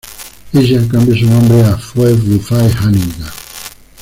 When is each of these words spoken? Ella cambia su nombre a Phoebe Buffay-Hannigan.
Ella 0.51 0.81
cambia 0.89 1.15
su 1.15 1.27
nombre 1.27 1.61
a 1.61 1.77
Phoebe 1.77 2.13
Buffay-Hannigan. 2.15 3.29